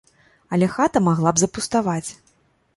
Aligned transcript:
Але 0.55 0.69
хата 0.77 1.03
магла 1.09 1.29
б 1.37 1.45
запуставаць. 1.45 2.09